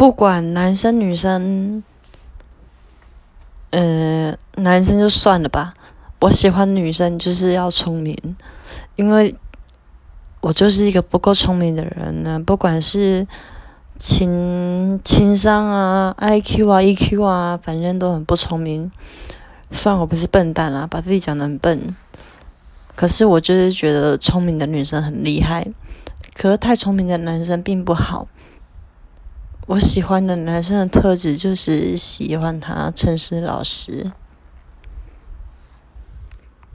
[0.00, 1.82] 不管男生女生，
[3.68, 5.74] 嗯，男生就算了吧。
[6.20, 8.16] 我喜欢女生就是要聪明，
[8.96, 9.36] 因为
[10.40, 12.40] 我就是一个不够聪明的人呢。
[12.40, 13.26] 不管是
[13.98, 18.90] 情情商啊、IQ 啊、EQ 啊，反正都很不聪明。
[19.70, 21.94] 虽然我不是笨蛋啦，把自己讲的很笨，
[22.96, 25.68] 可是我就是觉得聪明的女生很厉害。
[26.32, 28.26] 可是太聪明的男生并不好。
[29.66, 34.10] 我喜欢的男生的特质就是喜欢他诚实老实。